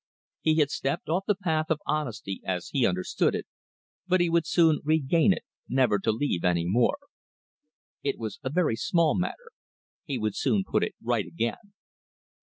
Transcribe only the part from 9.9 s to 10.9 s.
He would soon put